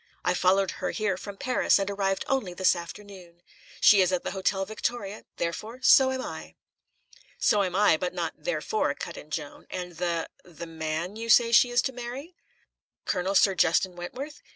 I 0.25 0.33
followed 0.33 0.71
her 0.81 0.89
here 0.89 1.15
from 1.15 1.37
Paris, 1.37 1.77
and 1.77 1.87
arrived 1.87 2.25
only 2.27 2.55
this 2.55 2.75
afternoon. 2.75 3.43
She 3.79 4.01
is 4.01 4.11
at 4.11 4.23
the 4.23 4.31
Hotel 4.31 4.65
Victoria; 4.65 5.25
therefore, 5.37 5.79
so 5.83 6.09
am 6.11 6.21
I." 6.23 6.55
"So 7.37 7.61
am 7.61 7.75
I, 7.75 7.97
but 7.97 8.11
not 8.11 8.33
'therefore,'" 8.35 8.95
cut 8.95 9.15
in 9.15 9.29
Joan. 9.29 9.67
"And 9.69 9.97
the 9.97 10.27
the 10.43 10.65
man 10.65 11.17
you 11.17 11.29
say 11.29 11.51
she 11.51 11.69
is 11.69 11.83
to 11.83 11.93
marry?" 11.93 12.33
"Colonel 13.05 13.35
Sir 13.35 13.53
Justin 13.53 13.95
Wentworth? 13.95 14.41